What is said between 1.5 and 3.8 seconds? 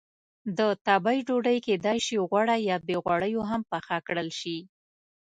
کېدای شي غوړه یا بې غوړیو هم